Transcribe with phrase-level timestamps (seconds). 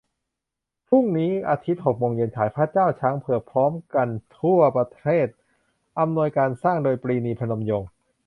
[0.87, 4.07] พรุ่งนี้ อาทิตย์ หกโมงเย็น ฉาย "พระเจ้าช้างเผือก" พร้อมกัน
[4.39, 5.27] ทั่วประเทศ
[5.99, 7.89] อำนวยการสร้างโดย ปรีดี พนมยงค์